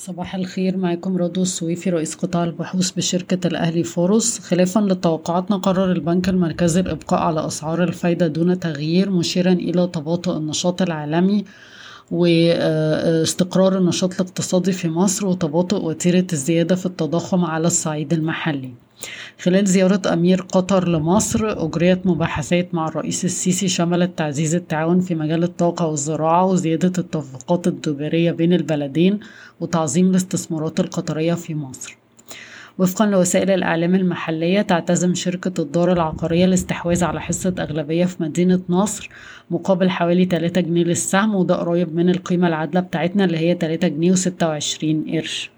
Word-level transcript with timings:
صباح 0.00 0.34
الخير 0.34 0.76
معاكم 0.76 1.16
رضوى 1.16 1.42
السويفي 1.42 1.90
رئيس 1.90 2.14
قطاع 2.14 2.44
البحوث 2.44 2.90
بشركة 2.90 3.46
الأهلي 3.46 3.84
فاروس. 3.84 4.38
خلافا 4.38 4.80
لتوقعاتنا 4.80 5.56
قرر 5.56 5.92
البنك 5.92 6.28
المركزي 6.28 6.80
الإبقاء 6.80 7.20
على 7.20 7.46
أسعار 7.46 7.82
الفايدة 7.82 8.26
دون 8.26 8.60
تغيير 8.60 9.10
مشيرا 9.10 9.52
إلى 9.52 9.86
تباطؤ 9.86 10.36
النشاط 10.36 10.82
العالمي. 10.82 11.44
واستقرار 12.10 13.78
النشاط 13.78 14.14
الاقتصادي 14.14 14.72
في 14.72 14.88
مصر 14.88 15.26
وتباطؤ 15.26 15.84
وتيرة 15.84 16.26
الزيادة 16.32 16.74
في 16.74 16.86
التضخم 16.86 17.44
على 17.44 17.66
الصعيد 17.66 18.12
المحلي. 18.12 18.70
خلال 19.42 19.66
زيارة 19.66 20.02
أمير 20.12 20.42
قطر 20.42 20.88
لمصر 20.88 21.64
أجريت 21.64 22.06
مباحثات 22.06 22.74
مع 22.74 22.88
الرئيس 22.88 23.24
السيسي 23.24 23.68
شملت 23.68 24.18
تعزيز 24.18 24.54
التعاون 24.54 25.00
في 25.00 25.14
مجال 25.14 25.42
الطاقة 25.44 25.86
والزراعة 25.86 26.44
وزيادة 26.46 26.92
التوافقات 26.98 27.66
التجارية 27.66 28.30
بين 28.32 28.52
البلدين 28.52 29.20
وتعظيم 29.60 30.10
الاستثمارات 30.10 30.80
القطرية 30.80 31.34
في 31.34 31.54
مصر. 31.54 31.98
وفقا 32.78 33.06
لوسائل 33.06 33.50
الإعلام 33.50 33.94
المحلية 33.94 34.62
تعتزم 34.62 35.14
شركة 35.14 35.62
الدار 35.62 35.92
العقارية 35.92 36.44
الاستحواذ 36.44 37.04
على 37.04 37.20
حصة 37.20 37.54
أغلبية 37.58 38.04
في 38.04 38.22
مدينة 38.22 38.60
نصر 38.68 39.08
مقابل 39.50 39.90
حوالي 39.90 40.24
3 40.24 40.60
جنيه 40.60 40.84
للسهم 40.84 41.34
وده 41.34 41.54
قريب 41.56 41.94
من 41.94 42.10
القيمة 42.10 42.48
العادلة 42.48 42.80
بتاعتنا 42.80 43.24
اللي 43.24 43.38
هي 43.38 43.54
3 43.60 43.88
جنيه 43.88 44.12
و26 44.14 45.12
قرش. 45.14 45.50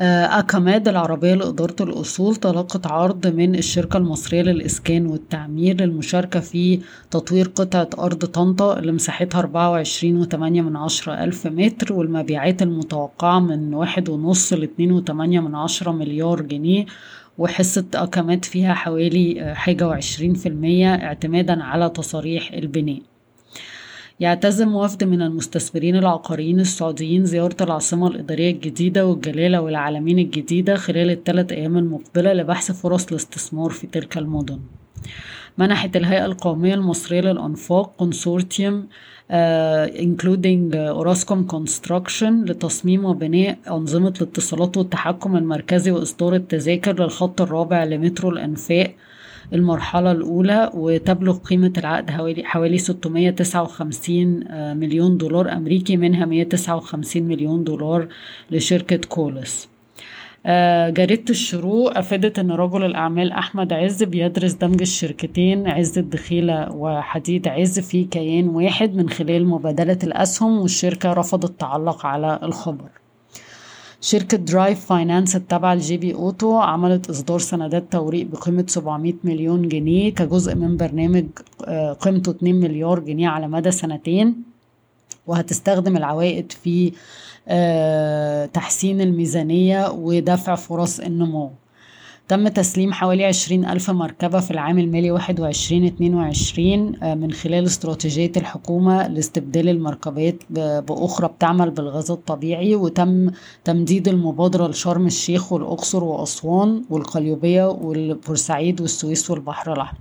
أكاماد 0.00 0.88
العربية 0.88 1.34
لإدارة 1.34 1.76
الأصول 1.80 2.36
تلقت 2.36 2.86
عرض 2.86 3.26
من 3.26 3.54
الشركة 3.54 3.96
المصرية 3.96 4.42
للإسكان 4.42 5.06
والتعمير 5.06 5.80
للمشاركة 5.80 6.40
في 6.40 6.80
تطوير 7.10 7.48
قطعة 7.48 7.88
أرض 7.98 8.24
طنطا 8.24 8.78
اللي 8.78 8.92
مساحتها 8.92 9.38
أربعة 9.38 9.70
وعشرين 9.70 10.16
وتمانية 10.16 10.62
من 10.62 10.76
عشرة 10.76 11.24
ألف 11.24 11.46
متر 11.46 11.92
والمبيعات 11.92 12.62
المتوقعة 12.62 13.40
من 13.40 13.74
واحد 13.74 14.08
ونص 14.08 14.52
لاتنين 14.52 14.92
وتمانية 14.92 15.40
من 15.40 15.54
عشرة 15.54 15.92
مليار 15.92 16.42
جنيه 16.42 16.86
وحصة 17.38 17.84
أكاماد 17.94 18.44
فيها 18.44 18.74
حوالي 18.74 19.54
حاجة 19.54 19.88
وعشرين 19.88 20.34
في 20.34 20.48
المية 20.48 20.94
اعتمادا 20.94 21.62
على 21.62 21.90
تصاريح 21.90 22.52
البناء. 22.52 23.00
يعتزم 24.20 24.74
وفد 24.74 25.04
من 25.04 25.22
المستثمرين 25.22 25.96
العقاريين 25.96 26.60
السعوديين 26.60 27.24
زيارة 27.24 27.56
العاصمة 27.60 28.06
الإدارية 28.08 28.50
الجديدة 28.50 29.06
والجلالة 29.06 29.60
والعلمين 29.60 30.18
الجديدة 30.18 30.74
خلال 30.74 31.10
الثلاث 31.10 31.52
أيام 31.52 31.78
المقبلة 31.78 32.32
لبحث 32.32 32.72
فرص 32.72 33.06
الاستثمار 33.08 33.70
في 33.70 33.86
تلك 33.86 34.18
المدن. 34.18 34.60
منحت 35.58 35.96
الهيئة 35.96 36.24
القومية 36.24 36.74
المصرية 36.74 37.20
للأنفاق 37.20 37.92
consortium 37.96 38.86
including 40.04 40.74
أوراسكوم 40.74 41.46
كونستراكشن 41.46 42.44
لتصميم 42.44 43.04
وبناء 43.04 43.58
أنظمة 43.70 44.14
الاتصالات 44.20 44.76
والتحكم 44.76 45.36
المركزي 45.36 45.90
وإصدار 45.90 46.34
التذاكر 46.34 47.02
للخط 47.02 47.40
الرابع 47.40 47.84
لمترو 47.84 48.30
الأنفاق. 48.30 48.94
المرحلة 49.52 50.12
الأولى 50.12 50.70
وتبلغ 50.74 51.38
قيمة 51.38 51.72
العقد 51.78 52.10
حوالي 52.10 52.44
حوالي 52.44 52.78
659 52.78 54.44
مليون 54.76 55.16
دولار 55.16 55.52
أمريكي 55.52 55.96
منها 55.96 56.26
159 56.26 57.22
مليون 57.22 57.64
دولار 57.64 58.08
لشركة 58.50 58.96
كولاس. 59.08 59.68
جريدة 60.88 61.24
الشروق 61.30 61.98
أفادت 61.98 62.38
أن 62.38 62.50
رجل 62.50 62.84
الأعمال 62.84 63.32
أحمد 63.32 63.72
عز 63.72 64.02
بيدرس 64.02 64.52
دمج 64.52 64.80
الشركتين 64.80 65.66
عز 65.68 65.98
الدخيلة 65.98 66.72
وحديد 66.72 67.48
عز 67.48 67.80
في 67.80 68.04
كيان 68.04 68.48
واحد 68.48 68.94
من 68.96 69.08
خلال 69.08 69.46
مبادلة 69.46 69.98
الأسهم 70.04 70.58
والشركة 70.58 71.12
رفضت 71.12 71.60
تعلق 71.60 72.06
على 72.06 72.38
الخبر. 72.42 72.88
شركة 74.04 74.36
درايف 74.36 74.86
فاينانس 74.86 75.36
التابعة 75.36 75.74
لجي 75.74 75.96
بي 75.96 76.14
أوتو 76.14 76.58
عملت 76.58 77.10
إصدار 77.10 77.38
سندات 77.38 77.92
توريق 77.92 78.26
بقيمة 78.26 78.64
700 78.68 79.14
مليون 79.24 79.68
جنيه 79.68 80.14
كجزء 80.14 80.54
من 80.54 80.76
برنامج 80.76 81.24
قيمته 82.00 82.30
2 82.30 82.54
مليار 82.54 82.98
جنيه 82.98 83.28
على 83.28 83.48
مدى 83.48 83.70
سنتين 83.70 84.42
وهتستخدم 85.26 85.96
العوائد 85.96 86.52
في 86.52 86.92
تحسين 88.52 89.00
الميزانية 89.00 89.90
ودفع 89.90 90.54
فرص 90.54 91.00
النمو. 91.00 91.50
تم 92.28 92.48
تسليم 92.48 92.92
حوالي 92.92 93.24
عشرين 93.24 93.64
ألف 93.64 93.90
مركبة 93.90 94.40
في 94.40 94.50
العام 94.50 94.78
المالي 94.78 95.10
واحد 95.10 95.40
وعشرين 95.40 95.84
اتنين 95.84 96.14
وعشرين 96.14 96.96
من 97.18 97.32
خلال 97.32 97.64
استراتيجية 97.64 98.32
الحكومة 98.36 99.08
لاستبدال 99.08 99.68
المركبات 99.68 100.36
بأخرى 100.50 101.28
بتعمل 101.28 101.70
بالغاز 101.70 102.10
الطبيعي 102.10 102.74
وتم 102.74 103.30
تمديد 103.64 104.08
المبادرة 104.08 104.66
لشرم 104.68 105.06
الشيخ 105.06 105.52
والأقصر 105.52 106.04
وأسوان 106.04 106.84
والقليوبية 106.90 107.68
والبورسعيد 107.68 108.80
والسويس 108.80 109.30
والبحر 109.30 109.72
الأحمر. 109.72 109.98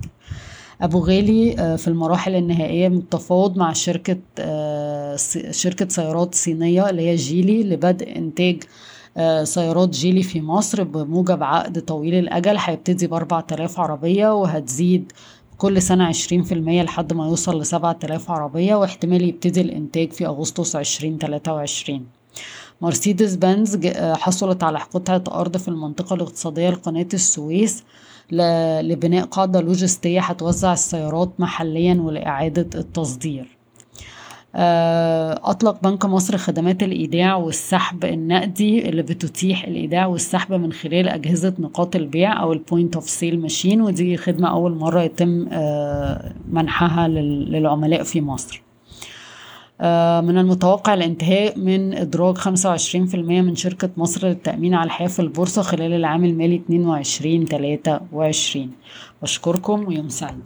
أبو 0.81 1.00
غالي 1.00 1.78
في 1.78 1.88
المراحل 1.88 2.35
النهائية 2.35 2.90
من 2.90 2.97
التفاوض 2.97 3.57
مع 3.57 3.73
شركة 3.73 4.17
شركة 5.51 5.88
سيارات 5.90 6.35
صينية 6.35 6.90
اللي 6.90 7.01
هي 7.01 7.16
جيلي 7.16 7.63
لبدء 7.63 8.16
إنتاج 8.16 8.63
سيارات 9.44 9.90
جيلي 9.90 10.24
في 10.24 10.41
مصر 10.41 10.84
بموجب 10.84 11.44
عقد 11.44 11.79
طويل 11.81 12.16
الأجل 12.16 12.56
هيبتدي 12.59 13.07
بأربعة 13.07 13.47
آلاف 13.51 13.79
عربية 13.79 14.34
وهتزيد 14.35 15.12
كل 15.57 15.81
سنة 15.81 16.03
عشرين 16.03 16.44
في 16.44 16.53
المية 16.53 16.84
لحد 16.84 17.13
ما 17.13 17.25
يوصل 17.28 17.62
لسبعة 17.62 18.00
آلاف 18.03 18.31
عربية 18.31 18.75
واحتمال 18.75 19.22
يبتدي 19.22 19.62
الإنتاج 19.62 20.12
في 20.12 20.25
أغسطس 20.25 20.75
عشرين 20.75 21.18
تلاتة 21.18 21.53
وعشرين. 21.53 22.06
مرسيدس 22.81 23.35
بنز 23.35 23.88
حصلت 23.97 24.63
على 24.63 24.78
قطعة 24.79 25.23
أرض 25.31 25.57
في 25.57 25.68
المنطقة 25.68 26.13
الاقتصادية 26.13 26.69
لقناة 26.69 27.07
السويس 27.13 27.84
لبناء 28.81 29.25
قاعدة 29.25 29.62
لوجستية 29.62 30.22
هتوزع 30.22 30.73
السيارات 30.73 31.31
محليا 31.40 32.02
ولإعادة 32.02 32.79
التصدير. 32.79 33.57
أطلق 34.56 35.81
بنك 35.84 36.06
مصر 36.06 36.38
خدمات 36.38 36.84
الإيداع 36.84 37.36
والسحب 37.36 38.06
النقدي 38.06 38.90
اللي 38.90 39.02
بتتيح 39.02 39.64
الإيداع 39.68 40.06
والسحب 40.06 40.53
من 40.53 40.74
خلال 40.74 41.09
أجهزة 41.09 41.53
نقاط 41.59 41.96
البيع 41.96 42.41
أو 42.41 42.53
ال 42.53 42.61
point 42.61 42.96
of 42.96 43.09
sale 43.09 43.40
machine 43.41 43.81
ودي 43.81 44.18
خدمة 44.18 44.50
أول 44.50 44.75
مرة 44.75 45.02
يتم 45.02 45.47
منحها 46.52 47.08
للعملاء 47.08 48.03
في 48.03 48.22
مصر. 48.22 48.62
من 50.24 50.38
المتوقع 50.38 50.94
الانتهاء 50.94 51.59
من 51.59 51.94
إدراج 51.94 52.38
25% 52.38 53.16
من 53.16 53.56
شركة 53.56 53.90
مصر 53.97 54.28
للتأمين 54.28 54.74
على 54.74 54.85
الحياة 54.85 55.08
في 55.08 55.20
البورصة 55.22 55.62
خلال 55.62 55.94
العام 55.94 56.25
المالي 56.25 56.56
22 56.56 57.46
23 57.46 58.72
بشكركم 59.22 59.88
ويوم 59.88 60.09
سعيد. 60.09 60.44